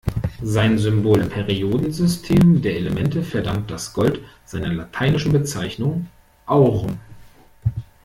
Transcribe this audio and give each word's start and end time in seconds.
Sein 0.41 0.79
Symbol 0.79 1.21
im 1.21 1.29
Periodensystem 1.29 2.59
der 2.63 2.75
Elemente 2.75 3.21
verdankt 3.21 3.69
das 3.69 3.93
Gold 3.93 4.19
seiner 4.45 4.73
lateinischen 4.73 5.31
Bezeichnung, 5.31 6.07
aurum. 6.47 6.97